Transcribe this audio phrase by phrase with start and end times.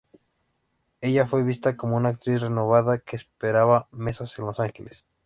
[1.01, 5.05] Ella fue vista como una actriz renovada que esperaba mesas en Los Ángeles.